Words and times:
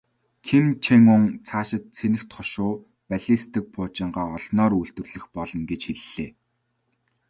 Ким 0.45 0.65
Чен 0.83 1.03
Ун 1.15 1.23
цаашид 1.47 1.83
цэнэгт 1.97 2.29
хошуу, 2.37 2.73
баллистик 3.09 3.65
пуужингаа 3.73 4.27
олноор 4.37 4.71
үйлдвэрлэх 4.79 5.25
болно 5.37 5.63
гэж 5.71 5.81
хэллээ. 5.87 6.29